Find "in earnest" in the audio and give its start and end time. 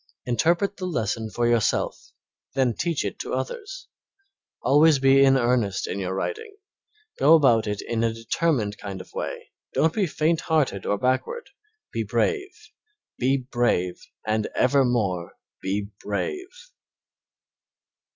5.23-5.85